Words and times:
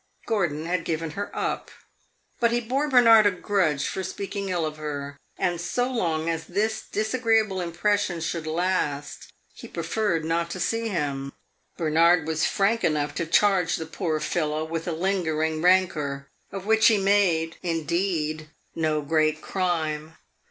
Gordon 0.25 0.65
had 0.65 0.83
given 0.83 1.11
her 1.11 1.29
up; 1.31 1.69
but 2.39 2.49
he 2.51 2.59
bore 2.59 2.89
Bernard 2.89 3.27
a 3.27 3.29
grudge 3.29 3.85
for 3.87 4.03
speaking 4.03 4.49
ill 4.49 4.65
of 4.65 4.77
her, 4.77 5.19
and 5.37 5.61
so 5.61 5.91
long 5.91 6.27
as 6.27 6.45
this 6.47 6.81
disagreeable 6.89 7.61
impression 7.61 8.19
should 8.19 8.47
last, 8.47 9.31
he 9.53 9.67
preferred 9.67 10.25
not 10.25 10.49
to 10.49 10.59
see 10.59 10.87
him. 10.87 11.33
Bernard 11.77 12.25
was 12.25 12.47
frank 12.47 12.83
enough 12.83 13.13
to 13.13 13.27
charge 13.27 13.75
the 13.75 13.85
poor 13.85 14.19
fellow 14.19 14.63
with 14.65 14.87
a 14.87 14.91
lingering 14.91 15.61
rancor, 15.61 16.27
of 16.51 16.65
which 16.65 16.87
he 16.87 16.97
made, 16.97 17.57
indeed, 17.61 18.49
no 18.73 19.03
great 19.03 19.39
crime. 19.39 20.13